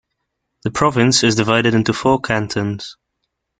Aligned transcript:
The 0.63 0.71
province 0.71 1.23
is 1.23 1.35
divided 1.35 1.75
into 1.75 1.93
four 1.93 2.19
cantons. 2.19 2.97